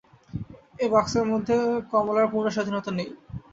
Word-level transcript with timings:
এ 0.79 0.93
বাক্সের 0.93 1.25
মধ্যে 1.31 1.55
কমলার 1.91 2.27
পূর্ণস্বাধীনতা 2.31 2.91
নাই। 2.93 3.09